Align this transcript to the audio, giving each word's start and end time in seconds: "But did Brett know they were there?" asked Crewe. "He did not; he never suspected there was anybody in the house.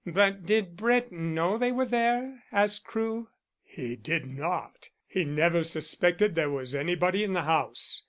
"But 0.07 0.47
did 0.47 0.75
Brett 0.77 1.11
know 1.11 1.59
they 1.59 1.71
were 1.71 1.85
there?" 1.85 2.41
asked 2.51 2.85
Crewe. 2.85 3.27
"He 3.61 3.95
did 3.95 4.25
not; 4.25 4.89
he 5.05 5.23
never 5.25 5.63
suspected 5.63 6.33
there 6.33 6.49
was 6.49 6.73
anybody 6.73 7.23
in 7.23 7.33
the 7.33 7.43
house. 7.43 7.99